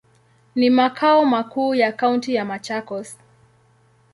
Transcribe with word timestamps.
Ni 0.55 0.69
makao 0.69 1.25
makuu 1.25 1.75
ya 1.75 1.91
kaunti 1.91 2.35
ya 2.35 2.45
Machakos. 2.45 3.17